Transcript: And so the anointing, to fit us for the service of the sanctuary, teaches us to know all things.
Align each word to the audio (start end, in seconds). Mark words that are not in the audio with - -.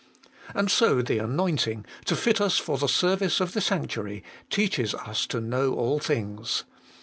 And 0.55 0.71
so 0.71 1.03
the 1.03 1.19
anointing, 1.19 1.85
to 2.05 2.15
fit 2.15 2.41
us 2.41 2.57
for 2.57 2.79
the 2.79 2.89
service 2.89 3.39
of 3.39 3.53
the 3.53 3.61
sanctuary, 3.61 4.23
teaches 4.49 4.95
us 4.95 5.27
to 5.27 5.39
know 5.39 5.75
all 5.75 5.99
things. 5.99 6.63